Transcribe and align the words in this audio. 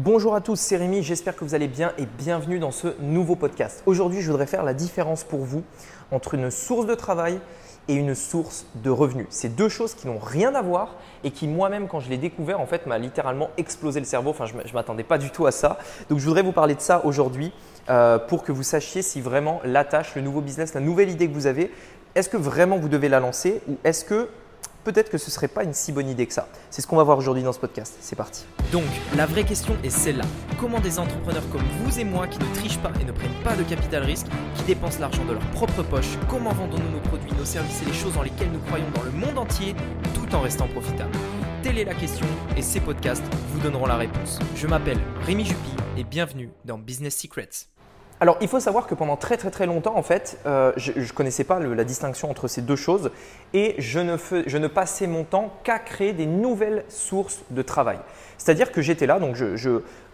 Bonjour 0.00 0.36
à 0.36 0.40
tous, 0.40 0.60
c'est 0.60 0.76
Rémi, 0.76 1.02
j'espère 1.02 1.34
que 1.34 1.42
vous 1.42 1.56
allez 1.56 1.66
bien 1.66 1.92
et 1.98 2.06
bienvenue 2.06 2.60
dans 2.60 2.70
ce 2.70 2.94
nouveau 3.00 3.34
podcast. 3.34 3.82
Aujourd'hui, 3.84 4.20
je 4.20 4.30
voudrais 4.30 4.46
faire 4.46 4.62
la 4.62 4.72
différence 4.72 5.24
pour 5.24 5.40
vous 5.40 5.64
entre 6.12 6.34
une 6.34 6.52
source 6.52 6.86
de 6.86 6.94
travail 6.94 7.40
et 7.88 7.94
une 7.94 8.14
source 8.14 8.66
de 8.76 8.90
revenus. 8.90 9.26
C'est 9.28 9.56
deux 9.56 9.68
choses 9.68 9.94
qui 9.94 10.06
n'ont 10.06 10.20
rien 10.20 10.54
à 10.54 10.62
voir 10.62 10.94
et 11.24 11.32
qui 11.32 11.48
moi-même, 11.48 11.88
quand 11.88 11.98
je 11.98 12.10
l'ai 12.10 12.16
découvert, 12.16 12.60
en 12.60 12.66
fait, 12.66 12.86
m'a 12.86 12.96
littéralement 12.96 13.50
explosé 13.56 13.98
le 13.98 14.06
cerveau. 14.06 14.30
Enfin, 14.30 14.46
je 14.46 14.54
ne 14.54 14.72
m'attendais 14.72 15.02
pas 15.02 15.18
du 15.18 15.30
tout 15.30 15.46
à 15.46 15.50
ça. 15.50 15.78
Donc, 16.08 16.20
je 16.20 16.24
voudrais 16.24 16.42
vous 16.42 16.52
parler 16.52 16.76
de 16.76 16.80
ça 16.80 17.04
aujourd'hui 17.04 17.52
euh, 17.90 18.20
pour 18.20 18.44
que 18.44 18.52
vous 18.52 18.62
sachiez 18.62 19.02
si 19.02 19.20
vraiment 19.20 19.60
la 19.64 19.82
tâche, 19.82 20.14
le 20.14 20.22
nouveau 20.22 20.42
business, 20.42 20.74
la 20.74 20.80
nouvelle 20.80 21.10
idée 21.10 21.26
que 21.26 21.34
vous 21.34 21.48
avez, 21.48 21.72
est-ce 22.14 22.28
que 22.28 22.36
vraiment 22.36 22.78
vous 22.78 22.88
devez 22.88 23.08
la 23.08 23.18
lancer 23.18 23.62
ou 23.68 23.78
est-ce 23.82 24.04
que 24.04 24.28
peut-être 24.84 25.10
que 25.10 25.18
ce 25.18 25.30
serait 25.30 25.48
pas 25.48 25.64
une 25.64 25.74
si 25.74 25.92
bonne 25.92 26.08
idée 26.08 26.26
que 26.26 26.32
ça. 26.32 26.48
C'est 26.70 26.82
ce 26.82 26.86
qu'on 26.86 26.96
va 26.96 27.02
voir 27.02 27.18
aujourd'hui 27.18 27.42
dans 27.42 27.52
ce 27.52 27.58
podcast. 27.58 27.96
C'est 28.00 28.16
parti. 28.16 28.44
Donc, 28.72 28.84
la 29.16 29.26
vraie 29.26 29.44
question 29.44 29.76
est 29.84 29.90
celle-là. 29.90 30.24
Comment 30.58 30.80
des 30.80 30.98
entrepreneurs 30.98 31.48
comme 31.50 31.62
vous 31.82 31.98
et 31.98 32.04
moi 32.04 32.26
qui 32.26 32.38
ne 32.38 32.54
trichent 32.54 32.78
pas 32.78 32.92
et 33.00 33.04
ne 33.04 33.12
prennent 33.12 33.42
pas 33.44 33.56
de 33.56 33.62
capital 33.62 34.02
risque, 34.02 34.26
qui 34.56 34.62
dépensent 34.64 35.00
l'argent 35.00 35.24
de 35.24 35.32
leur 35.32 35.50
propre 35.50 35.82
poche, 35.82 36.18
comment 36.28 36.52
vendons-nous 36.52 36.90
nos 36.90 37.00
produits, 37.00 37.32
nos 37.38 37.44
services 37.44 37.82
et 37.82 37.86
les 37.86 37.94
choses 37.94 38.14
dans 38.14 38.22
lesquelles 38.22 38.50
nous 38.50 38.60
croyons 38.60 38.90
dans 38.94 39.02
le 39.02 39.10
monde 39.10 39.38
entier, 39.38 39.74
tout 40.14 40.34
en 40.34 40.40
restant 40.40 40.68
profitables? 40.68 41.16
Telle 41.62 41.78
est 41.78 41.84
la 41.84 41.94
question 41.94 42.26
et 42.56 42.62
ces 42.62 42.80
podcasts 42.80 43.24
vous 43.52 43.60
donneront 43.60 43.86
la 43.86 43.96
réponse. 43.96 44.38
Je 44.54 44.66
m'appelle 44.66 45.00
Rémi 45.26 45.44
Jupy 45.44 45.70
et 45.96 46.04
bienvenue 46.04 46.50
dans 46.64 46.78
Business 46.78 47.16
Secrets. 47.16 47.68
Alors, 48.20 48.36
il 48.40 48.48
faut 48.48 48.58
savoir 48.58 48.88
que 48.88 48.96
pendant 48.96 49.16
très 49.16 49.36
très 49.36 49.50
très 49.50 49.66
longtemps, 49.66 49.96
en 49.96 50.02
fait, 50.02 50.38
euh, 50.44 50.72
je 50.76 50.98
ne 50.98 51.12
connaissais 51.12 51.44
pas 51.44 51.60
la 51.60 51.84
distinction 51.84 52.28
entre 52.28 52.48
ces 52.48 52.62
deux 52.62 52.76
choses 52.76 53.12
et 53.54 53.76
je 53.78 54.00
ne, 54.00 54.66
passais 54.66 55.06
mon 55.06 55.22
temps 55.22 55.52
qu'à 55.62 55.78
créer 55.78 56.12
des 56.12 56.26
nouvelles 56.26 56.84
sources 56.88 57.42
de 57.50 57.62
travail. 57.62 57.98
C'est-à-dire 58.36 58.72
que 58.72 58.82
j'étais 58.82 59.06
là, 59.06 59.20
donc 59.20 59.36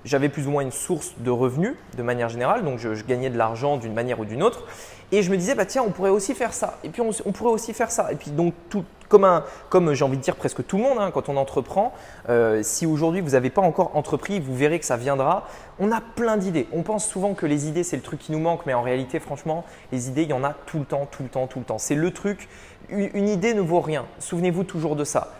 j'avais 0.04 0.28
plus 0.28 0.46
ou 0.46 0.50
moins 0.50 0.62
une 0.62 0.70
source 0.70 1.14
de 1.18 1.30
revenus 1.30 1.76
de 1.96 2.02
manière 2.02 2.28
générale, 2.28 2.62
donc 2.62 2.78
je, 2.78 3.02
gagnais 3.04 3.30
de 3.30 3.38
l'argent 3.38 3.78
d'une 3.78 3.94
manière 3.94 4.20
ou 4.20 4.26
d'une 4.26 4.42
autre. 4.42 4.64
Et 5.12 5.22
je 5.22 5.30
me 5.30 5.36
disais, 5.36 5.54
bah 5.54 5.66
tiens, 5.66 5.82
on 5.86 5.90
pourrait 5.90 6.10
aussi 6.10 6.34
faire 6.34 6.52
ça. 6.52 6.78
Et 6.84 6.88
puis 6.88 7.02
on, 7.02 7.32
pourrait 7.32 7.52
aussi 7.52 7.72
faire 7.72 7.90
ça. 7.90 8.12
Et 8.12 8.16
puis 8.16 8.30
donc, 8.30 8.54
tout, 8.68 8.84
comme, 9.08 9.24
un, 9.24 9.44
comme 9.68 9.94
j'ai 9.94 10.04
envie 10.04 10.16
de 10.16 10.22
dire 10.22 10.36
presque 10.36 10.66
tout 10.66 10.76
le 10.76 10.82
monde, 10.82 10.98
hein, 10.98 11.10
quand 11.12 11.28
on 11.28 11.36
entreprend, 11.36 11.92
euh, 12.28 12.62
si 12.62 12.86
aujourd'hui 12.86 13.20
vous 13.20 13.30
n'avez 13.30 13.50
pas 13.50 13.62
encore 13.62 13.96
entrepris, 13.96 14.40
vous 14.40 14.56
verrez 14.56 14.78
que 14.78 14.86
ça 14.86 14.96
viendra. 14.96 15.46
On 15.78 15.92
a 15.92 16.00
plein 16.00 16.36
d'idées. 16.36 16.66
On 16.72 16.82
pense 16.82 17.06
souvent 17.06 17.34
que 17.34 17.46
les 17.46 17.68
idées, 17.68 17.84
c'est 17.84 17.96
le 17.96 18.02
truc 18.02 18.20
qui 18.20 18.32
nous 18.32 18.40
manque, 18.40 18.66
mais 18.66 18.74
en 18.74 18.82
réalité, 18.82 19.20
franchement, 19.20 19.64
les 19.92 20.08
idées, 20.08 20.22
il 20.22 20.30
y 20.30 20.34
en 20.34 20.44
a 20.44 20.54
tout 20.66 20.78
le 20.78 20.84
temps, 20.84 21.06
tout 21.10 21.22
le 21.22 21.28
temps, 21.28 21.46
tout 21.46 21.58
le 21.58 21.64
temps. 21.64 21.78
C'est 21.78 21.94
le 21.94 22.10
truc. 22.10 22.48
Une 22.90 23.28
idée 23.28 23.54
ne 23.54 23.62
vaut 23.62 23.80
rien. 23.80 24.04
Souvenez-vous 24.18 24.64
toujours 24.64 24.94
de 24.94 25.04
ça 25.04 25.32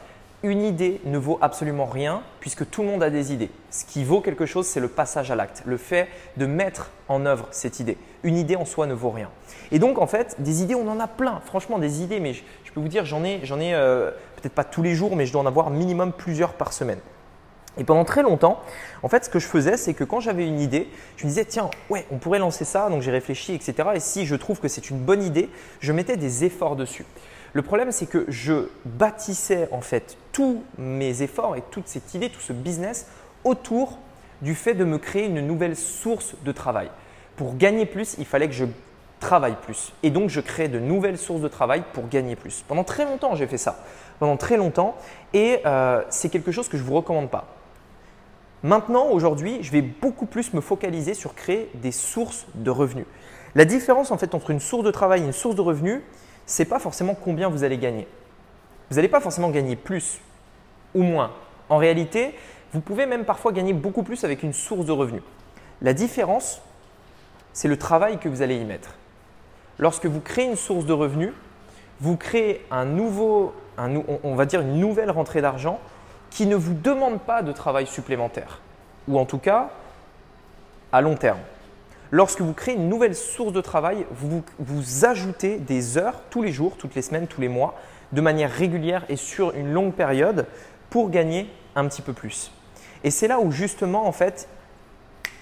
une 0.44 0.62
idée 0.62 1.00
ne 1.06 1.16
vaut 1.16 1.38
absolument 1.40 1.86
rien 1.86 2.22
puisque 2.38 2.68
tout 2.68 2.82
le 2.82 2.88
monde 2.88 3.02
a 3.02 3.08
des 3.08 3.32
idées. 3.32 3.50
Ce 3.70 3.84
qui 3.86 4.04
vaut 4.04 4.20
quelque 4.20 4.44
chose, 4.44 4.66
c'est 4.66 4.78
le 4.78 4.88
passage 4.88 5.30
à 5.30 5.34
l'acte, 5.34 5.62
le 5.64 5.78
fait 5.78 6.06
de 6.36 6.44
mettre 6.44 6.90
en 7.08 7.24
œuvre 7.24 7.48
cette 7.50 7.80
idée. 7.80 7.96
Une 8.22 8.36
idée 8.36 8.54
en 8.54 8.66
soi 8.66 8.86
ne 8.86 8.92
vaut 8.92 9.10
rien. 9.10 9.30
Et 9.72 9.78
donc, 9.78 9.98
en 9.98 10.06
fait, 10.06 10.36
des 10.38 10.62
idées, 10.62 10.74
on 10.74 10.86
en 10.88 11.00
a 11.00 11.08
plein. 11.08 11.40
Franchement, 11.46 11.78
des 11.78 12.02
idées, 12.02 12.20
mais 12.20 12.34
je, 12.34 12.42
peux 12.74 12.80
vous 12.80 12.88
dire, 12.88 13.06
j'en 13.06 13.24
ai, 13.24 13.40
j'en 13.42 13.58
ai 13.58 13.74
euh, 13.74 14.10
peut-être 14.36 14.52
pas 14.52 14.64
tous 14.64 14.82
les 14.82 14.94
jours, 14.94 15.16
mais 15.16 15.24
je 15.24 15.32
dois 15.32 15.40
en 15.40 15.46
avoir 15.46 15.70
minimum 15.70 16.12
plusieurs 16.12 16.52
par 16.52 16.74
semaine. 16.74 17.00
Et 17.78 17.84
pendant 17.84 18.04
très 18.04 18.22
longtemps, 18.22 18.60
en 19.02 19.08
fait, 19.08 19.24
ce 19.24 19.30
que 19.30 19.38
je 19.38 19.46
faisais, 19.46 19.76
c'est 19.78 19.94
que 19.94 20.04
quand 20.04 20.20
j'avais 20.20 20.46
une 20.46 20.60
idée, 20.60 20.88
je 21.16 21.24
me 21.24 21.28
disais, 21.28 21.46
tiens, 21.46 21.70
ouais, 21.88 22.06
on 22.12 22.18
pourrait 22.18 22.38
lancer 22.38 22.64
ça, 22.64 22.90
donc 22.90 23.00
j'ai 23.02 23.10
réfléchi, 23.10 23.54
etc. 23.54 23.88
Et 23.94 24.00
si 24.00 24.26
je 24.26 24.36
trouve 24.36 24.60
que 24.60 24.68
c'est 24.68 24.90
une 24.90 24.98
bonne 24.98 25.22
idée, 25.22 25.48
je 25.80 25.92
mettais 25.92 26.16
des 26.16 26.44
efforts 26.44 26.76
dessus. 26.76 27.06
Le 27.54 27.62
problème, 27.62 27.92
c'est 27.92 28.06
que 28.06 28.24
je 28.28 28.68
bâtissais 28.84 29.68
en 29.70 29.80
fait 29.80 30.16
tous 30.32 30.62
mes 30.76 31.22
efforts 31.22 31.54
et 31.54 31.62
toute 31.70 31.86
cette 31.86 32.12
idée, 32.12 32.28
tout 32.28 32.40
ce 32.40 32.52
business 32.52 33.06
autour 33.44 33.98
du 34.42 34.56
fait 34.56 34.74
de 34.74 34.84
me 34.84 34.98
créer 34.98 35.26
une 35.26 35.40
nouvelle 35.40 35.76
source 35.76 36.34
de 36.44 36.50
travail. 36.50 36.90
Pour 37.36 37.56
gagner 37.56 37.86
plus, 37.86 38.16
il 38.18 38.26
fallait 38.26 38.48
que 38.48 38.54
je 38.54 38.64
travaille 39.20 39.54
plus. 39.62 39.92
Et 40.02 40.10
donc, 40.10 40.30
je 40.30 40.40
crée 40.40 40.66
de 40.66 40.80
nouvelles 40.80 41.16
sources 41.16 41.40
de 41.40 41.48
travail 41.48 41.84
pour 41.92 42.08
gagner 42.08 42.34
plus. 42.34 42.64
Pendant 42.66 42.82
très 42.82 43.04
longtemps, 43.04 43.36
j'ai 43.36 43.46
fait 43.46 43.56
ça. 43.56 43.78
Pendant 44.18 44.36
très 44.36 44.56
longtemps. 44.56 44.96
Et 45.32 45.60
euh, 45.64 46.02
c'est 46.10 46.30
quelque 46.30 46.50
chose 46.50 46.68
que 46.68 46.76
je 46.76 46.82
ne 46.82 46.88
vous 46.88 46.94
recommande 46.94 47.30
pas. 47.30 47.46
Maintenant, 48.64 49.10
aujourd'hui, 49.10 49.58
je 49.60 49.70
vais 49.70 49.82
beaucoup 49.82 50.26
plus 50.26 50.52
me 50.54 50.60
focaliser 50.60 51.14
sur 51.14 51.34
créer 51.34 51.70
des 51.74 51.92
sources 51.92 52.46
de 52.54 52.70
revenus. 52.70 53.06
La 53.54 53.64
différence 53.64 54.10
en 54.10 54.18
fait 54.18 54.34
entre 54.34 54.50
une 54.50 54.58
source 54.58 54.82
de 54.82 54.90
travail 54.90 55.22
et 55.22 55.24
une 55.24 55.32
source 55.32 55.54
de 55.54 55.60
revenus, 55.60 56.00
n'est 56.58 56.64
pas 56.64 56.78
forcément 56.78 57.14
combien 57.14 57.48
vous 57.48 57.64
allez 57.64 57.78
gagner. 57.78 58.06
Vous 58.90 58.96
n'allez 58.96 59.08
pas 59.08 59.20
forcément 59.20 59.50
gagner 59.50 59.76
plus 59.76 60.20
ou 60.94 61.02
moins. 61.02 61.32
En 61.68 61.78
réalité, 61.78 62.34
vous 62.72 62.80
pouvez 62.80 63.06
même 63.06 63.24
parfois 63.24 63.52
gagner 63.52 63.72
beaucoup 63.72 64.02
plus 64.02 64.24
avec 64.24 64.42
une 64.42 64.52
source 64.52 64.84
de 64.84 64.92
revenus. 64.92 65.22
La 65.80 65.92
différence, 65.92 66.60
c'est 67.52 67.68
le 67.68 67.76
travail 67.76 68.18
que 68.18 68.28
vous 68.28 68.42
allez 68.42 68.56
y 68.56 68.64
mettre. 68.64 68.94
Lorsque 69.78 70.06
vous 70.06 70.20
créez 70.20 70.46
une 70.46 70.56
source 70.56 70.84
de 70.84 70.92
revenus, 70.92 71.32
vous 72.00 72.16
créez 72.16 72.64
un 72.70 72.84
nouveau, 72.84 73.54
on 73.78 74.34
va 74.34 74.46
dire 74.46 74.60
une 74.60 74.78
nouvelle 74.78 75.10
rentrée 75.10 75.40
d'argent 75.40 75.80
qui 76.30 76.46
ne 76.46 76.56
vous 76.56 76.74
demande 76.74 77.20
pas 77.20 77.42
de 77.42 77.52
travail 77.52 77.86
supplémentaire, 77.86 78.60
ou 79.08 79.18
en 79.18 79.24
tout 79.24 79.38
cas 79.38 79.70
à 80.92 81.00
long 81.00 81.14
terme. 81.14 81.38
Lorsque 82.14 82.42
vous 82.42 82.52
créez 82.52 82.76
une 82.76 82.88
nouvelle 82.88 83.16
source 83.16 83.52
de 83.52 83.60
travail, 83.60 84.06
vous, 84.12 84.44
vous 84.60 85.04
ajoutez 85.04 85.56
des 85.56 85.98
heures 85.98 86.20
tous 86.30 86.42
les 86.42 86.52
jours, 86.52 86.76
toutes 86.76 86.94
les 86.94 87.02
semaines, 87.02 87.26
tous 87.26 87.40
les 87.40 87.48
mois, 87.48 87.74
de 88.12 88.20
manière 88.20 88.52
régulière 88.52 89.04
et 89.08 89.16
sur 89.16 89.52
une 89.56 89.72
longue 89.72 89.92
période 89.92 90.46
pour 90.90 91.10
gagner 91.10 91.50
un 91.74 91.88
petit 91.88 92.02
peu 92.02 92.12
plus. 92.12 92.52
Et 93.02 93.10
c'est 93.10 93.26
là 93.26 93.40
où 93.40 93.50
justement, 93.50 94.06
en 94.06 94.12
fait, 94.12 94.48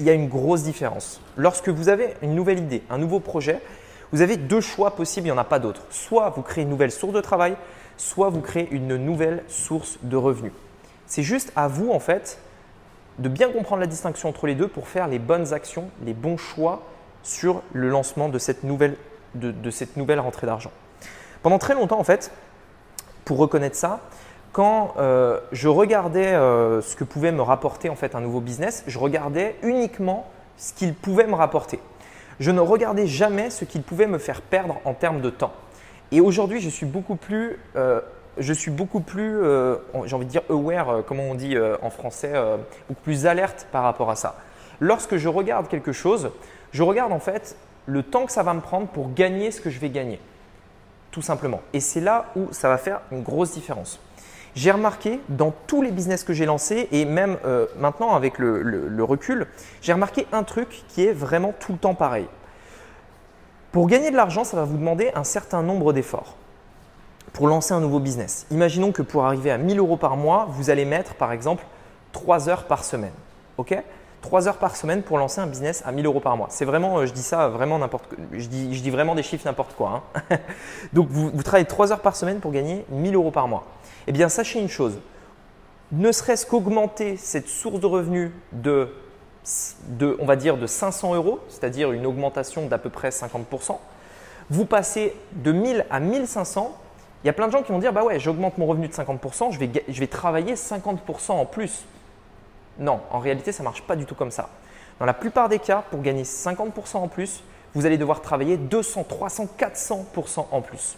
il 0.00 0.06
y 0.06 0.08
a 0.08 0.14
une 0.14 0.30
grosse 0.30 0.62
différence. 0.62 1.20
Lorsque 1.36 1.68
vous 1.68 1.90
avez 1.90 2.14
une 2.22 2.34
nouvelle 2.34 2.60
idée, 2.60 2.82
un 2.88 2.96
nouveau 2.96 3.20
projet, 3.20 3.60
vous 4.10 4.22
avez 4.22 4.38
deux 4.38 4.62
choix 4.62 4.96
possibles, 4.96 5.26
il 5.26 5.30
n'y 5.30 5.36
en 5.36 5.42
a 5.42 5.44
pas 5.44 5.58
d'autre. 5.58 5.82
Soit 5.90 6.30
vous 6.30 6.40
créez 6.40 6.64
une 6.64 6.70
nouvelle 6.70 6.90
source 6.90 7.12
de 7.12 7.20
travail, 7.20 7.54
soit 7.98 8.30
vous 8.30 8.40
créez 8.40 8.68
une 8.70 8.96
nouvelle 8.96 9.44
source 9.46 9.98
de 10.02 10.16
revenus. 10.16 10.52
C'est 11.06 11.22
juste 11.22 11.52
à 11.54 11.68
vous, 11.68 11.90
en 11.90 12.00
fait, 12.00 12.38
de 13.18 13.28
bien 13.28 13.50
comprendre 13.50 13.80
la 13.80 13.86
distinction 13.86 14.28
entre 14.28 14.46
les 14.46 14.54
deux 14.54 14.68
pour 14.68 14.88
faire 14.88 15.08
les 15.08 15.18
bonnes 15.18 15.52
actions, 15.52 15.90
les 16.04 16.14
bons 16.14 16.36
choix 16.36 16.82
sur 17.22 17.62
le 17.72 17.88
lancement 17.88 18.28
de 18.28 18.38
cette 18.38 18.64
nouvelle, 18.64 18.96
de, 19.34 19.70
cette 19.70 19.96
nouvelle 19.96 20.20
rentrée 20.20 20.46
d'argent. 20.46 20.72
Pendant 21.42 21.58
très 21.58 21.74
longtemps, 21.74 21.98
en 21.98 22.04
fait, 22.04 22.32
pour 23.24 23.38
reconnaître 23.38 23.76
ça, 23.76 24.00
quand 24.52 24.94
euh, 24.98 25.40
je 25.52 25.68
regardais 25.68 26.32
euh, 26.32 26.82
ce 26.82 26.96
que 26.96 27.04
pouvait 27.04 27.32
me 27.32 27.42
rapporter 27.42 27.88
en 27.88 27.96
fait 27.96 28.14
un 28.14 28.20
nouveau 28.20 28.40
business, 28.40 28.84
je 28.86 28.98
regardais 28.98 29.56
uniquement 29.62 30.28
ce 30.56 30.72
qu'il 30.72 30.94
pouvait 30.94 31.26
me 31.26 31.34
rapporter. 31.34 31.80
Je 32.38 32.50
ne 32.50 32.60
regardais 32.60 33.06
jamais 33.06 33.50
ce 33.50 33.64
qu'il 33.64 33.82
pouvait 33.82 34.06
me 34.06 34.18
faire 34.18 34.42
perdre 34.42 34.76
en 34.84 34.94
termes 34.94 35.20
de 35.20 35.30
temps. 35.30 35.52
Et 36.10 36.20
aujourd'hui, 36.20 36.60
je 36.60 36.68
suis 36.68 36.86
beaucoup 36.86 37.16
plus 37.16 37.58
euh, 37.76 38.00
je 38.38 38.52
suis 38.52 38.70
beaucoup 38.70 39.00
plus, 39.00 39.42
euh, 39.42 39.76
j'ai 40.06 40.14
envie 40.14 40.26
de 40.26 40.30
dire 40.30 40.42
aware, 40.48 40.88
euh, 40.88 41.02
comment 41.06 41.24
on 41.24 41.34
dit 41.34 41.56
euh, 41.56 41.76
en 41.82 41.90
français, 41.90 42.32
beaucoup 42.88 43.02
plus 43.02 43.26
alerte 43.26 43.66
par 43.72 43.82
rapport 43.82 44.10
à 44.10 44.16
ça. 44.16 44.36
Lorsque 44.80 45.16
je 45.16 45.28
regarde 45.28 45.68
quelque 45.68 45.92
chose, 45.92 46.30
je 46.72 46.82
regarde 46.82 47.12
en 47.12 47.18
fait 47.18 47.56
le 47.86 48.02
temps 48.02 48.26
que 48.26 48.32
ça 48.32 48.42
va 48.42 48.54
me 48.54 48.60
prendre 48.60 48.86
pour 48.88 49.12
gagner 49.12 49.50
ce 49.50 49.60
que 49.60 49.70
je 49.70 49.78
vais 49.78 49.90
gagner, 49.90 50.18
tout 51.10 51.22
simplement. 51.22 51.60
Et 51.72 51.80
c'est 51.80 52.00
là 52.00 52.26
où 52.36 52.48
ça 52.52 52.68
va 52.68 52.78
faire 52.78 53.00
une 53.10 53.22
grosse 53.22 53.52
différence. 53.52 54.00
J'ai 54.54 54.70
remarqué 54.70 55.20
dans 55.28 55.52
tous 55.66 55.82
les 55.82 55.90
business 55.90 56.24
que 56.24 56.32
j'ai 56.32 56.44
lancés 56.44 56.88
et 56.92 57.06
même 57.06 57.38
maintenant 57.78 58.14
avec 58.14 58.38
le 58.38 59.04
recul, 59.04 59.46
j'ai 59.80 59.94
remarqué 59.94 60.26
un 60.30 60.42
truc 60.42 60.84
qui 60.88 61.06
est 61.06 61.12
vraiment 61.12 61.54
tout 61.58 61.72
le 61.72 61.78
temps 61.78 61.94
pareil. 61.94 62.26
Pour 63.72 63.86
gagner 63.86 64.10
de 64.10 64.16
l'argent, 64.16 64.44
ça 64.44 64.58
va 64.58 64.64
vous 64.64 64.76
demander 64.76 65.10
un 65.14 65.24
certain 65.24 65.62
nombre 65.62 65.94
d'efforts 65.94 66.36
pour 67.32 67.48
lancer 67.48 67.72
un 67.72 67.80
nouveau 67.80 67.98
business. 67.98 68.46
Imaginons 68.50 68.92
que 68.92 69.02
pour 69.02 69.24
arriver 69.24 69.50
à 69.50 69.58
1000 69.58 69.78
euros 69.78 69.96
par 69.96 70.16
mois, 70.16 70.46
vous 70.50 70.70
allez 70.70 70.84
mettre 70.84 71.14
par 71.14 71.32
exemple 71.32 71.64
3 72.12 72.48
heures 72.48 72.64
par 72.64 72.84
semaine. 72.84 73.12
OK? 73.56 73.76
3 74.20 74.48
heures 74.48 74.58
par 74.58 74.76
semaine 74.76 75.02
pour 75.02 75.18
lancer 75.18 75.40
un 75.40 75.46
business 75.46 75.82
à 75.84 75.92
1000 75.92 76.06
euros 76.06 76.20
par 76.20 76.36
mois. 76.36 76.46
C'est 76.50 76.64
vraiment, 76.64 76.98
euh, 76.98 77.06
je 77.06 77.12
dis 77.12 77.22
ça 77.22 77.48
vraiment 77.48 77.78
n'importe. 77.78 78.14
Je 78.32 78.46
dis, 78.46 78.90
vraiment 78.90 79.14
des 79.14 79.22
chiffres 79.22 79.46
n'importe 79.46 79.74
quoi. 79.74 80.04
Hein. 80.30 80.38
Donc 80.92 81.08
vous, 81.08 81.30
vous, 81.30 81.42
travaillez 81.42 81.66
3 81.66 81.92
heures 81.92 82.00
par 82.00 82.16
semaine 82.16 82.38
pour 82.38 82.52
gagner 82.52 82.84
1000 82.90 83.14
euros 83.14 83.30
par 83.30 83.48
mois. 83.48 83.64
Eh 84.06 84.12
bien, 84.12 84.28
sachez 84.28 84.60
une 84.60 84.68
chose. 84.68 84.98
Ne 85.90 86.12
serait-ce 86.12 86.46
qu'augmenter 86.46 87.16
cette 87.16 87.48
source 87.48 87.80
de 87.80 87.86
revenus 87.86 88.30
de, 88.52 88.88
de, 89.88 90.16
on 90.20 90.24
va 90.24 90.36
dire, 90.36 90.56
de 90.56 90.66
500 90.66 91.14
euros, 91.14 91.40
c'est-à-dire 91.48 91.92
une 91.92 92.06
augmentation 92.06 92.66
d'à 92.66 92.78
peu 92.78 92.90
près 92.90 93.10
50%, 93.10 93.76
vous 94.50 94.64
passez 94.64 95.14
de 95.32 95.52
1000 95.52 95.86
à 95.90 96.00
1500, 96.00 96.76
il 97.22 97.26
y 97.26 97.30
a 97.30 97.32
plein 97.32 97.46
de 97.46 97.52
gens 97.52 97.62
qui 97.62 97.72
vont 97.72 97.78
dire 97.78 97.92
bah 97.92 98.04
ouais, 98.04 98.18
j'augmente 98.18 98.58
mon 98.58 98.66
revenu 98.66 98.88
de 98.88 98.92
50%, 98.92 99.52
je 99.52 99.58
vais, 99.58 99.70
je 99.88 100.00
vais 100.00 100.06
travailler 100.06 100.54
50% 100.54 101.32
en 101.32 101.46
plus. 101.46 101.84
Non, 102.78 103.00
en 103.10 103.18
réalité, 103.18 103.52
ça 103.52 103.62
ne 103.62 103.68
marche 103.68 103.82
pas 103.82 103.96
du 103.96 104.06
tout 104.06 104.14
comme 104.14 104.30
ça. 104.30 104.48
Dans 104.98 105.06
la 105.06 105.14
plupart 105.14 105.48
des 105.48 105.58
cas, 105.58 105.84
pour 105.90 106.00
gagner 106.00 106.22
50% 106.22 106.96
en 106.96 107.08
plus, 107.08 107.42
vous 107.74 107.86
allez 107.86 107.98
devoir 107.98 108.20
travailler 108.20 108.56
200, 108.56 109.04
300, 109.04 109.48
400% 109.58 110.46
en 110.50 110.60
plus. 110.60 110.96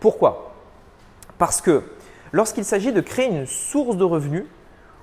Pourquoi? 0.00 0.52
Parce 1.38 1.60
que 1.60 1.82
lorsqu'il 2.32 2.64
s'agit 2.64 2.92
de 2.92 3.00
créer 3.00 3.26
une 3.26 3.46
source 3.46 3.96
de 3.96 4.04
revenus, 4.04 4.46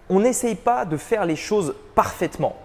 on 0.10 0.20
n'essaye 0.20 0.56
pas 0.56 0.86
de 0.86 0.98
faire 0.98 1.26
les 1.26 1.36
choses 1.36 1.76
parfaitement. 1.96 2.56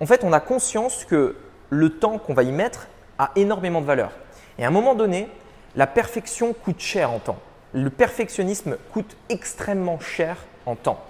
En 0.00 0.06
fait, 0.06 0.24
on 0.24 0.32
a 0.32 0.40
conscience 0.40 1.04
que 1.04 1.36
le 1.70 1.90
temps 1.90 2.18
qu'on 2.18 2.34
va 2.34 2.42
y 2.42 2.52
mettre 2.52 2.88
a 3.18 3.30
énormément 3.36 3.80
de 3.80 3.86
valeur. 3.86 4.12
Et 4.58 4.64
à 4.64 4.68
un 4.68 4.72
moment 4.72 4.94
donné, 4.94 5.28
la 5.74 5.86
perfection 5.86 6.52
coûte 6.52 6.80
cher 6.80 7.10
en 7.10 7.18
temps. 7.18 7.38
Le 7.72 7.90
perfectionnisme 7.90 8.76
coûte 8.92 9.16
extrêmement 9.28 9.98
cher 9.98 10.36
en 10.66 10.74
temps. 10.76 11.04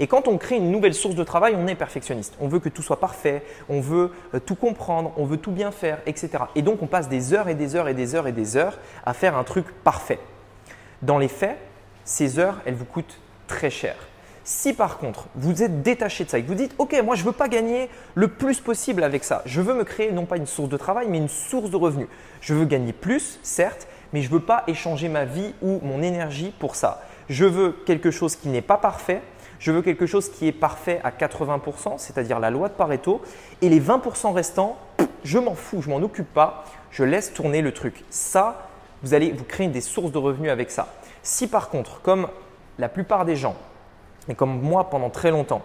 Et 0.00 0.06
quand 0.06 0.28
on 0.28 0.38
crée 0.38 0.56
une 0.56 0.70
nouvelle 0.70 0.94
source 0.94 1.14
de 1.14 1.24
travail, 1.24 1.54
on 1.58 1.66
est 1.66 1.74
perfectionniste. 1.74 2.34
On 2.40 2.48
veut 2.48 2.58
que 2.58 2.70
tout 2.70 2.80
soit 2.80 3.00
parfait, 3.00 3.42
on 3.68 3.80
veut 3.80 4.12
euh, 4.34 4.40
tout 4.40 4.54
comprendre, 4.54 5.12
on 5.18 5.26
veut 5.26 5.36
tout 5.36 5.52
bien 5.52 5.70
faire, 5.70 5.98
etc. 6.06 6.30
Et 6.54 6.62
donc 6.62 6.82
on 6.82 6.86
passe 6.86 7.10
des 7.10 7.34
heures 7.34 7.48
et 7.48 7.54
des 7.54 7.76
heures 7.76 7.86
et 7.86 7.92
des 7.92 8.14
heures 8.14 8.26
et 8.26 8.32
des 8.32 8.56
heures 8.56 8.78
à 9.04 9.12
faire 9.12 9.36
un 9.36 9.44
truc 9.44 9.66
parfait. 9.84 10.18
Dans 11.02 11.18
les 11.18 11.28
faits, 11.28 11.58
ces 12.04 12.38
heures, 12.38 12.62
elles 12.64 12.74
vous 12.74 12.86
coûtent 12.86 13.20
très 13.46 13.68
cher. 13.68 13.94
Si 14.42 14.72
par 14.72 14.96
contre 14.96 15.26
vous 15.34 15.62
êtes 15.62 15.82
détaché 15.82 16.24
de 16.24 16.30
ça 16.30 16.38
et 16.38 16.42
que 16.42 16.48
vous 16.48 16.54
dites 16.54 16.74
ok 16.78 16.98
moi 17.04 17.14
je 17.14 17.20
ne 17.20 17.26
veux 17.26 17.32
pas 17.32 17.48
gagner 17.48 17.90
le 18.14 18.28
plus 18.28 18.58
possible 18.58 19.04
avec 19.04 19.22
ça, 19.22 19.42
je 19.44 19.60
veux 19.60 19.74
me 19.74 19.84
créer 19.84 20.12
non 20.12 20.24
pas 20.24 20.38
une 20.38 20.46
source 20.46 20.70
de 20.70 20.78
travail 20.78 21.08
mais 21.10 21.18
une 21.18 21.28
source 21.28 21.70
de 21.70 21.76
revenus. 21.76 22.08
Je 22.40 22.54
veux 22.54 22.64
gagner 22.64 22.94
plus 22.94 23.38
certes, 23.42 23.86
mais 24.12 24.22
je 24.22 24.28
ne 24.28 24.34
veux 24.34 24.40
pas 24.40 24.64
échanger 24.66 25.08
ma 25.08 25.24
vie 25.24 25.54
ou 25.62 25.80
mon 25.82 26.02
énergie 26.02 26.52
pour 26.58 26.74
ça. 26.74 27.02
Je 27.28 27.44
veux 27.44 27.72
quelque 27.86 28.10
chose 28.10 28.36
qui 28.36 28.48
n'est 28.48 28.62
pas 28.62 28.76
parfait, 28.76 29.22
je 29.58 29.72
veux 29.72 29.82
quelque 29.82 30.06
chose 30.06 30.30
qui 30.30 30.48
est 30.48 30.52
parfait 30.52 31.00
à 31.04 31.10
80%, 31.10 31.98
c'est-à-dire 31.98 32.40
la 32.40 32.50
loi 32.50 32.68
de 32.68 32.74
Pareto, 32.74 33.20
et 33.62 33.68
les 33.68 33.80
20% 33.80 34.32
restants, 34.32 34.76
je 35.22 35.38
m'en 35.38 35.54
fous, 35.54 35.82
je 35.82 35.90
m'en 35.90 35.98
occupe 35.98 36.32
pas, 36.32 36.64
je 36.90 37.04
laisse 37.04 37.32
tourner 37.32 37.62
le 37.62 37.72
truc. 37.72 38.04
Ça, 38.10 38.68
vous 39.02 39.14
allez 39.14 39.32
vous 39.32 39.44
créer 39.44 39.68
des 39.68 39.80
sources 39.80 40.12
de 40.12 40.18
revenus 40.18 40.50
avec 40.50 40.70
ça. 40.70 40.88
Si 41.22 41.46
par 41.46 41.68
contre, 41.68 42.00
comme 42.02 42.28
la 42.78 42.88
plupart 42.88 43.24
des 43.24 43.36
gens, 43.36 43.56
et 44.28 44.34
comme 44.34 44.60
moi 44.60 44.90
pendant 44.90 45.10
très 45.10 45.30
longtemps, 45.30 45.62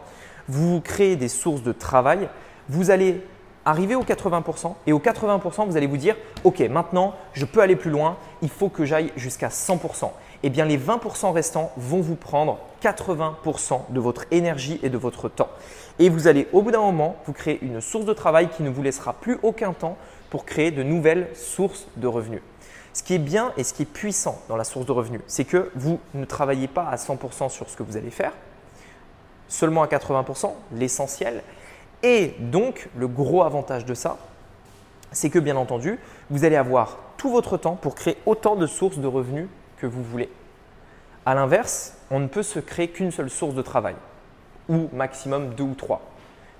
vous 0.48 0.82
créez 0.82 1.16
des 1.16 1.28
sources 1.30 1.64
de 1.64 1.72
travail, 1.72 2.30
vous 2.70 2.92
allez 2.92 3.24
arriver 3.66 3.96
aux 3.96 4.04
80% 4.04 4.74
et 4.88 4.94
aux 4.94 5.00
80%, 5.00 5.68
vous 5.68 5.76
allez 5.78 5.88
vous 5.88 5.98
dire, 5.98 6.16
OK, 6.44 6.60
maintenant, 6.62 7.16
je 7.34 7.46
peux 7.46 7.62
aller 7.62 7.76
plus 7.76 7.92
loin, 7.92 8.18
il 8.42 8.50
faut 8.50 8.70
que 8.70 8.86
j'aille 8.86 9.12
jusqu'à 9.16 9.50
100% 9.50 10.10
eh 10.46 10.50
bien 10.50 10.66
les 10.66 10.78
20% 10.78 11.32
restants 11.32 11.72
vont 11.76 12.02
vous 12.02 12.16
prendre 12.16 12.60
80% 12.84 13.90
de 13.90 14.00
votre 14.00 14.26
énergie 14.30 14.80
et 14.84 14.90
de 14.90 14.98
votre 14.98 15.28
temps. 15.28 15.50
Et 15.98 16.08
vous 16.08 16.28
allez 16.28 16.48
au 16.54 16.62
bout 16.62 16.70
d'un 16.70 16.82
moment 16.82 17.16
vous 17.26 17.34
créer 17.34 17.58
une 17.64 17.82
source 17.82 18.06
de 18.06 18.14
travail 18.14 18.50
qui 18.50 18.62
ne 18.62 18.70
vous 18.70 18.84
laissera 18.84 19.14
plus 19.14 19.40
aucun 19.42 19.74
temps 19.74 19.98
pour 20.30 20.46
créer 20.46 20.70
de 20.70 20.84
nouvelles 20.84 21.30
sources 21.34 21.88
de 21.98 22.06
revenus. 22.06 22.42
Ce 22.94 23.02
qui 23.02 23.16
est 23.16 23.20
bien 23.20 23.54
et 23.58 23.64
ce 23.64 23.74
qui 23.74 23.82
est 23.82 23.92
puissant 23.92 24.40
dans 24.48 24.56
la 24.56 24.66
source 24.66 24.86
de 24.86 24.92
revenus, 24.92 25.22
c'est 25.26 25.46
que 25.46 25.72
vous 25.74 26.00
ne 26.14 26.26
travaillez 26.26 26.68
pas 26.68 26.88
à 26.88 26.96
100% 26.96 27.50
sur 27.50 27.68
ce 27.68 27.76
que 27.76 27.82
vous 27.82 27.98
allez 27.98 28.12
faire, 28.12 28.34
seulement 29.48 29.82
à 29.82 29.88
80%, 29.88 30.52
l'essentiel. 30.74 31.42
Et 32.04 32.36
donc, 32.40 32.90
le 32.96 33.08
gros 33.08 33.44
avantage 33.44 33.86
de 33.86 33.94
ça, 33.94 34.18
c'est 35.12 35.30
que 35.30 35.40
bien 35.40 35.56
entendu, 35.56 36.00
vous 36.30 36.44
allez 36.44 36.56
avoir 36.56 36.98
tout 37.18 37.30
votre 37.30 37.58
temps 37.58 37.76
pour 37.76 37.96
créer 37.96 38.18
autant 38.26 38.56
de 38.56 38.68
sources 38.68 38.98
de 38.98 39.08
revenus 39.08 39.48
que 39.78 39.88
vous 39.88 40.04
voulez. 40.04 40.30
À 41.26 41.34
l'inverse, 41.34 41.94
on 42.12 42.20
ne 42.20 42.28
peut 42.28 42.44
se 42.44 42.60
créer 42.60 42.90
qu'une 42.90 43.12
seule 43.12 43.30
source 43.30 43.56
de 43.56 43.62
travail, 43.62 43.96
ou 44.70 44.90
maximum 44.94 45.56
deux 45.56 45.64
ou 45.64 45.74
trois. 45.74 46.02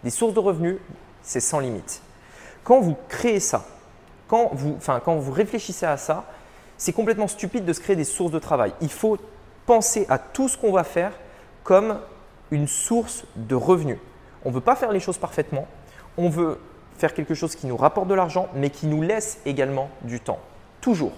Des 0.04 0.10
sources 0.10 0.34
de 0.34 0.40
revenus, 0.40 0.78
c'est 1.22 1.40
sans 1.40 1.60
limite. 1.60 2.02
Quand 2.64 2.80
vous 2.80 2.96
créez 3.10 3.40
ça, 3.40 3.66
quand 4.28 4.50
vous, 4.54 4.78
quand 5.04 5.16
vous 5.18 5.32
réfléchissez 5.32 5.86
à 5.86 5.98
ça, 5.98 6.26
c'est 6.78 6.94
complètement 6.94 7.28
stupide 7.28 7.66
de 7.66 7.74
se 7.74 7.80
créer 7.80 7.96
des 7.96 8.04
sources 8.04 8.32
de 8.32 8.40
travail. 8.40 8.74
Il 8.82 8.92
faut 8.92 9.18
penser 9.66 10.06
à 10.10 10.18
tout 10.18 10.50
ce 10.50 10.58
qu'on 10.58 10.72
va 10.72 10.84
faire 10.84 11.12
comme 11.64 12.00
une 12.52 12.68
source 12.68 13.26
de 13.36 13.56
revenus. 13.56 14.00
On 14.46 14.50
ne 14.50 14.54
veut 14.54 14.62
pas 14.62 14.76
faire 14.76 14.92
les 14.92 15.00
choses 15.00 15.18
parfaitement, 15.18 15.68
on 16.18 16.30
veut 16.30 16.60
faire 16.98 17.14
quelque 17.14 17.34
chose 17.34 17.56
qui 17.56 17.68
nous 17.68 17.78
rapporte 17.78 18.08
de 18.08 18.14
l'argent, 18.14 18.48
mais 18.56 18.70
qui 18.70 18.88
nous 18.88 19.02
laisse 19.02 19.40
également 19.46 19.90
du 20.04 20.20
temps. 20.20 20.40
Toujours. 20.82 21.14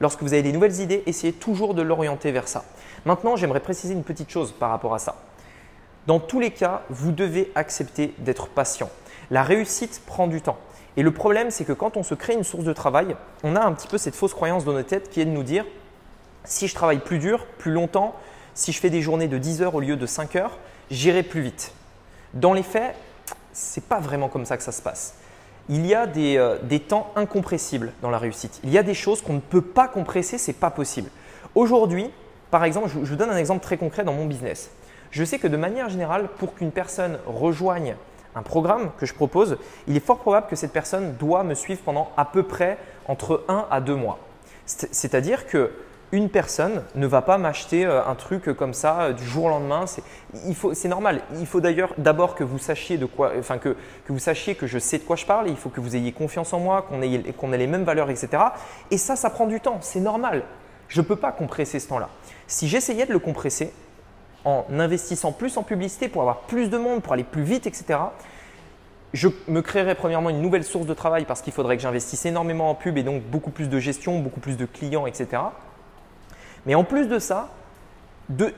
Lorsque 0.00 0.22
vous 0.22 0.32
avez 0.32 0.42
des 0.42 0.52
nouvelles 0.52 0.80
idées, 0.80 1.02
essayez 1.06 1.32
toujours 1.32 1.74
de 1.74 1.82
l'orienter 1.82 2.32
vers 2.32 2.48
ça. 2.48 2.64
Maintenant, 3.04 3.36
j'aimerais 3.36 3.60
préciser 3.60 3.94
une 3.94 4.02
petite 4.02 4.30
chose 4.30 4.52
par 4.52 4.70
rapport 4.70 4.94
à 4.94 4.98
ça. 4.98 5.16
Dans 6.06 6.18
tous 6.18 6.40
les 6.40 6.50
cas, 6.50 6.82
vous 6.90 7.12
devez 7.12 7.52
accepter 7.54 8.12
d'être 8.18 8.48
patient. 8.48 8.90
La 9.30 9.44
réussite 9.44 10.02
prend 10.04 10.26
du 10.26 10.42
temps. 10.42 10.58
Et 10.96 11.02
le 11.02 11.12
problème, 11.12 11.50
c'est 11.50 11.64
que 11.64 11.72
quand 11.72 11.96
on 11.96 12.02
se 12.02 12.14
crée 12.14 12.34
une 12.34 12.44
source 12.44 12.64
de 12.64 12.72
travail, 12.72 13.16
on 13.44 13.56
a 13.56 13.64
un 13.64 13.72
petit 13.72 13.88
peu 13.88 13.96
cette 13.96 14.16
fausse 14.16 14.34
croyance 14.34 14.64
dans 14.64 14.72
notre 14.72 14.88
tête 14.88 15.08
qui 15.08 15.20
est 15.20 15.24
de 15.24 15.30
nous 15.30 15.44
dire 15.44 15.64
si 16.44 16.66
je 16.66 16.74
travaille 16.74 16.98
plus 16.98 17.18
dur, 17.18 17.46
plus 17.58 17.70
longtemps, 17.70 18.16
si 18.54 18.72
je 18.72 18.80
fais 18.80 18.90
des 18.90 19.00
journées 19.00 19.28
de 19.28 19.38
10 19.38 19.62
heures 19.62 19.74
au 19.76 19.80
lieu 19.80 19.96
de 19.96 20.06
5 20.06 20.36
heures, 20.36 20.58
j'irai 20.90 21.22
plus 21.22 21.40
vite. 21.40 21.72
Dans 22.34 22.52
les 22.52 22.62
faits, 22.62 22.94
ce 23.52 23.78
n'est 23.78 23.86
pas 23.86 24.00
vraiment 24.00 24.28
comme 24.28 24.44
ça 24.44 24.56
que 24.56 24.62
ça 24.62 24.72
se 24.72 24.82
passe 24.82 25.14
il 25.68 25.86
y 25.86 25.94
a 25.94 26.06
euh, 26.16 26.58
des, 26.62 26.80
temps 26.80 27.12
incompressibles 27.16 27.92
dans 28.02 28.10
la 28.10 28.18
réussite. 28.18 28.60
Il 28.64 28.70
y 28.70 28.78
a 28.78 28.82
des 28.82 28.94
choses 28.94 29.22
qu'on 29.22 29.34
ne 29.34 29.40
peut 29.40 29.62
pas 29.62 29.88
compresser, 29.88 30.38
ce 30.38 30.50
n'est 30.50 30.56
pas 30.56 30.70
possible. 30.70 31.10
Aujourd'hui, 31.54 32.10
par 32.50 32.64
exemple, 32.64 32.88
je, 32.88 32.98
vous 32.98 33.16
donne 33.16 33.30
un 33.30 33.36
exemple 33.36 33.62
très 33.62 33.76
concret 33.76 34.04
dans 34.04 34.12
mon 34.12 34.26
business. 34.26 34.70
Je 35.10 35.24
sais 35.24 35.38
que 35.38 35.46
de 35.46 35.56
manière 35.56 35.88
générale, 35.88 36.28
pour 36.38 36.54
qu'une 36.54 36.72
personne 36.72 37.18
rejoigne 37.26 37.96
un 38.34 38.42
programme 38.42 38.90
que 38.98 39.06
je 39.06 39.14
propose, 39.14 39.58
il 39.86 39.96
est 39.96 40.04
fort 40.04 40.18
probable 40.18 40.46
que 40.48 40.56
cette 40.56 40.72
personne 40.72 41.14
doit 41.16 41.44
me 41.44 41.54
suivre 41.54 41.80
pendant 41.84 42.10
à 42.16 42.24
peu 42.24 42.42
près 42.42 42.78
entre 43.06 43.44
1 43.48 43.66
à 43.70 43.80
2 43.80 43.94
mois. 43.94 44.18
C'est-à-dire 44.64 45.46
que 45.46 45.70
une 46.12 46.28
personne 46.28 46.82
ne 46.94 47.06
va 47.06 47.22
pas 47.22 47.38
m'acheter 47.38 47.86
euh, 47.86 48.04
un 48.04 48.14
truc 48.14 48.44
comme 48.52 48.74
ça 48.74 49.00
euh, 49.00 49.12
du 49.14 49.24
jour 49.24 49.46
au 49.46 49.48
lendemain. 49.48 49.86
C'est 49.86 50.88
normal. 50.88 51.22
Il 51.40 51.46
faut 51.46 51.60
d'ailleurs 51.60 51.94
d'abord 51.96 52.34
que 52.34 52.44
vous 52.44 52.58
sachiez 52.58 52.98
de 52.98 53.06
quoi, 53.06 53.32
enfin 53.38 53.56
que, 53.56 53.70
que, 54.04 54.12
vous 54.12 54.18
sachiez 54.18 54.54
que 54.54 54.66
je 54.66 54.78
sais 54.78 54.98
de 54.98 55.04
quoi 55.04 55.16
je 55.16 55.24
parle. 55.24 55.48
Il 55.48 55.56
faut 55.56 55.70
que 55.70 55.80
vous 55.80 55.96
ayez 55.96 56.12
confiance 56.12 56.52
en 56.52 56.60
moi, 56.60 56.82
qu'on 56.82 57.00
ait, 57.00 57.32
qu'on 57.32 57.52
ait 57.52 57.58
les 57.58 57.66
mêmes 57.66 57.84
valeurs, 57.84 58.10
etc. 58.10 58.42
Et 58.90 58.98
ça, 58.98 59.16
ça 59.16 59.30
prend 59.30 59.46
du 59.46 59.60
temps. 59.60 59.78
C'est 59.80 60.00
normal. 60.00 60.42
Je 60.88 61.00
ne 61.00 61.06
peux 61.06 61.16
pas 61.16 61.32
compresser 61.32 61.80
ce 61.80 61.88
temps-là. 61.88 62.10
Si 62.46 62.68
j'essayais 62.68 63.06
de 63.06 63.12
le 63.12 63.18
compresser 63.18 63.72
en 64.44 64.66
investissant 64.70 65.32
plus 65.32 65.56
en 65.56 65.62
publicité 65.62 66.08
pour 66.08 66.20
avoir 66.20 66.40
plus 66.40 66.68
de 66.68 66.76
monde, 66.76 67.00
pour 67.00 67.14
aller 67.14 67.24
plus 67.24 67.42
vite, 67.42 67.66
etc., 67.66 67.98
je 69.14 69.28
me 69.48 69.62
créerais 69.62 69.94
premièrement 69.94 70.30
une 70.30 70.42
nouvelle 70.42 70.64
source 70.64 70.86
de 70.86 70.94
travail 70.94 71.24
parce 71.24 71.42
qu'il 71.42 71.52
faudrait 71.52 71.76
que 71.76 71.82
j'investisse 71.82 72.24
énormément 72.26 72.70
en 72.70 72.74
pub 72.74 72.96
et 72.98 73.02
donc 73.02 73.22
beaucoup 73.22 73.50
plus 73.50 73.68
de 73.68 73.78
gestion, 73.78 74.18
beaucoup 74.18 74.40
plus 74.40 74.56
de 74.56 74.66
clients, 74.66 75.06
etc. 75.06 75.42
Mais 76.66 76.74
en 76.74 76.84
plus 76.84 77.06
de 77.06 77.18
ça, 77.18 77.48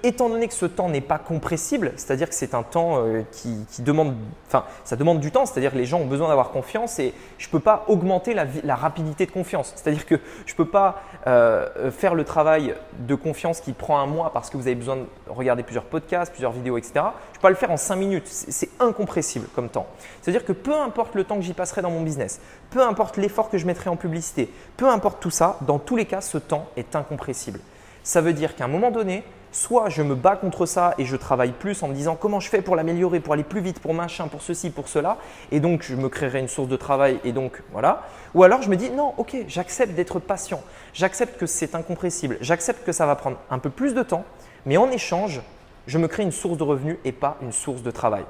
étant 0.02 0.28
donné 0.28 0.46
que 0.48 0.54
ce 0.54 0.66
temps 0.66 0.88
n'est 0.88 1.00
pas 1.00 1.18
compressible, 1.18 1.92
c'est-à-dire 1.96 2.28
que 2.28 2.34
c'est 2.34 2.54
un 2.54 2.62
temps 2.62 2.98
euh, 2.98 3.22
qui, 3.32 3.82
demande, 3.82 4.14
enfin, 4.46 4.64
ça 4.84 4.96
demande 4.96 5.20
du 5.20 5.30
temps, 5.30 5.46
c'est-à-dire 5.46 5.72
que 5.72 5.76
les 5.76 5.86
gens 5.86 6.00
ont 6.00 6.06
besoin 6.06 6.28
d'avoir 6.28 6.50
confiance 6.50 6.98
et 6.98 7.14
je 7.38 7.46
ne 7.46 7.50
peux 7.50 7.60
pas 7.60 7.84
augmenter 7.88 8.34
la, 8.34 8.76
rapidité 8.76 9.26
de 9.26 9.30
confiance. 9.30 9.72
C'est-à-dire 9.76 10.06
que 10.06 10.16
je 10.46 10.52
ne 10.52 10.56
peux 10.56 10.66
pas 10.66 11.02
euh, 11.26 11.90
faire 11.90 12.14
le 12.14 12.24
travail 12.24 12.74
de 12.98 13.14
confiance 13.14 13.60
qui 13.60 13.72
prend 13.72 13.98
un 13.98 14.06
mois 14.06 14.32
parce 14.32 14.50
que 14.50 14.56
vous 14.56 14.66
avez 14.66 14.76
besoin 14.76 14.96
de 14.96 15.06
regarder 15.28 15.62
plusieurs 15.62 15.84
podcasts, 15.84 16.32
plusieurs 16.32 16.52
vidéos, 16.52 16.76
etc. 16.76 16.92
Je 16.94 17.00
ne 17.00 17.34
peux 17.34 17.40
pas 17.40 17.50
le 17.50 17.56
faire 17.56 17.70
en 17.70 17.76
cinq 17.76 17.96
minutes. 17.96 18.26
C'est 18.26 18.70
incompressible 18.80 19.46
comme 19.54 19.68
temps. 19.68 19.86
C'est-à-dire 20.20 20.44
que 20.44 20.52
peu 20.52 20.74
importe 20.74 21.14
le 21.14 21.24
temps 21.24 21.36
que 21.36 21.42
j'y 21.42 21.54
passerai 21.54 21.82
dans 21.82 21.90
mon 21.90 22.02
business, 22.02 22.40
peu 22.70 22.82
importe 22.82 23.16
l'effort 23.16 23.48
que 23.48 23.58
je 23.58 23.66
mettrai 23.66 23.90
en 23.90 23.96
publicité, 23.96 24.52
peu 24.76 24.88
importe 24.88 25.20
tout 25.20 25.30
ça, 25.30 25.58
dans 25.62 25.78
tous 25.78 25.96
les 25.96 26.04
cas, 26.04 26.20
ce 26.20 26.38
temps 26.38 26.66
est 26.76 26.94
incompressible 26.94 27.60
ça 28.04 28.20
veut 28.20 28.32
dire 28.32 28.54
qu'à 28.54 28.66
un 28.66 28.68
moment 28.68 28.92
donné, 28.92 29.24
soit 29.50 29.88
je 29.88 30.02
me 30.02 30.14
bats 30.14 30.36
contre 30.36 30.66
ça 30.66 30.94
et 30.98 31.04
je 31.04 31.16
travaille 31.16 31.52
plus 31.52 31.82
en 31.82 31.88
me 31.88 31.94
disant 31.94 32.16
comment 32.16 32.40
je 32.40 32.48
fais 32.48 32.60
pour 32.60 32.76
l'améliorer, 32.76 33.20
pour 33.20 33.32
aller 33.32 33.44
plus 33.44 33.60
vite, 33.60 33.80
pour 33.80 33.94
machin, 33.94 34.28
pour 34.28 34.42
ceci, 34.42 34.70
pour 34.70 34.88
cela, 34.88 35.16
et 35.50 35.60
donc 35.60 35.82
je 35.82 35.94
me 35.94 36.08
créerai 36.08 36.40
une 36.40 36.48
source 36.48 36.68
de 36.68 36.76
travail 36.76 37.18
et 37.24 37.32
donc 37.32 37.62
voilà. 37.72 38.02
Ou 38.34 38.42
alors 38.42 38.62
je 38.62 38.68
me 38.68 38.76
dis 38.76 38.90
non, 38.90 39.14
ok, 39.16 39.36
j'accepte 39.48 39.94
d'être 39.94 40.18
patient, 40.18 40.62
j'accepte 40.92 41.38
que 41.38 41.46
c'est 41.46 41.74
incompressible, 41.74 42.36
j'accepte 42.40 42.84
que 42.84 42.92
ça 42.92 43.06
va 43.06 43.16
prendre 43.16 43.38
un 43.50 43.58
peu 43.58 43.70
plus 43.70 43.94
de 43.94 44.02
temps, 44.02 44.24
mais 44.66 44.76
en 44.76 44.90
échange, 44.90 45.40
je 45.86 45.98
me 45.98 46.08
crée 46.08 46.22
une 46.22 46.32
source 46.32 46.58
de 46.58 46.62
revenus 46.62 46.98
et 47.04 47.12
pas 47.12 47.36
une 47.42 47.52
source 47.52 47.82
de 47.82 47.90
travail. 47.90 48.24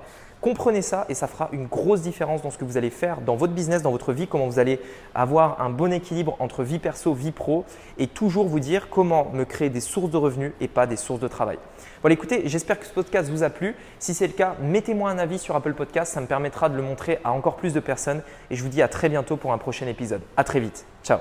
Comprenez 0.45 0.83
ça 0.83 1.07
et 1.09 1.15
ça 1.15 1.27
fera 1.27 1.49
une 1.53 1.65
grosse 1.65 2.03
différence 2.03 2.43
dans 2.43 2.51
ce 2.51 2.59
que 2.59 2.67
vous 2.67 2.77
allez 2.77 2.91
faire 2.91 3.23
dans 3.23 3.35
votre 3.35 3.55
business, 3.55 3.81
dans 3.81 3.91
votre 3.91 4.13
vie, 4.13 4.27
comment 4.27 4.47
vous 4.47 4.59
allez 4.59 4.79
avoir 5.15 5.59
un 5.63 5.71
bon 5.71 5.91
équilibre 5.91 6.37
entre 6.39 6.63
vie 6.63 6.79
perso, 6.79 7.15
vie 7.15 7.33
pro 7.33 7.65
et 7.97 8.09
toujours 8.09 8.47
vous 8.47 8.61
dire 8.61 8.91
comment 8.91 9.31
me 9.33 9.47
créer 9.47 9.71
des 9.71 9.81
sources 9.81 10.11
de 10.11 10.19
revenus 10.19 10.53
et 10.61 10.69
pas 10.69 10.87
des 10.87 10.97
sources 10.97 11.21
de 11.21 11.29
travail. 11.29 11.57
Voilà, 12.03 12.13
écoutez, 12.13 12.43
j'espère 12.45 12.79
que 12.79 12.85
ce 12.85 12.93
podcast 12.93 13.31
vous 13.31 13.43
a 13.43 13.49
plu. 13.49 13.75
Si 13.99 14.13
c'est 14.13 14.27
le 14.27 14.35
cas, 14.35 14.55
mettez-moi 14.61 15.09
un 15.09 15.17
avis 15.17 15.39
sur 15.39 15.57
Apple 15.57 15.73
Podcast, 15.73 16.13
ça 16.13 16.21
me 16.21 16.27
permettra 16.27 16.69
de 16.69 16.77
le 16.77 16.83
montrer 16.83 17.21
à 17.25 17.33
encore 17.33 17.57
plus 17.57 17.73
de 17.73 17.81
personnes 17.81 18.21
et 18.51 18.55
je 18.55 18.63
vous 18.63 18.69
dis 18.69 18.83
à 18.83 18.89
très 18.89 19.09
bientôt 19.09 19.39
pour 19.39 19.55
un 19.55 19.59
prochain 19.59 19.87
épisode. 19.87 20.21
À 20.37 20.45
très 20.45 20.61
vite. 20.61 20.85
Ciao 21.03 21.21